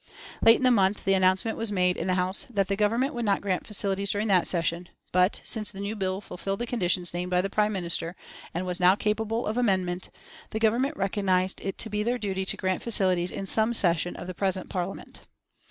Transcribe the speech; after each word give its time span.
Late 0.41 0.55
in 0.55 0.63
the 0.63 0.71
month 0.71 1.05
the 1.05 1.13
announcement 1.13 1.55
was 1.59 1.71
made 1.71 1.95
in 1.95 2.07
the 2.07 2.15
House 2.15 2.47
that 2.49 2.69
the 2.69 2.75
Government 2.75 3.13
would 3.13 3.23
not 3.23 3.39
grant 3.39 3.67
facilities 3.67 4.09
during 4.09 4.27
that 4.29 4.47
session, 4.47 4.89
but, 5.11 5.41
since 5.43 5.71
the 5.71 5.79
new 5.79 5.95
bill 5.95 6.21
fulfilled 6.21 6.57
the 6.57 6.65
conditions 6.65 7.13
named 7.13 7.29
by 7.29 7.39
the 7.39 7.51
Prime 7.51 7.71
Minister, 7.71 8.15
and 8.51 8.65
was 8.65 8.79
now 8.79 8.95
capable 8.95 9.45
of 9.45 9.59
amendment, 9.59 10.09
the 10.49 10.59
Government 10.59 10.97
recognised 10.97 11.61
it 11.61 11.77
to 11.77 11.89
be 11.91 12.01
their 12.01 12.17
duty 12.17 12.45
to 12.47 12.57
grant 12.57 12.81
facilities 12.81 13.29
in 13.29 13.45
some 13.45 13.75
session 13.75 14.15
of 14.15 14.25
the 14.25 14.33
present 14.33 14.71
Parliament. 14.71 15.21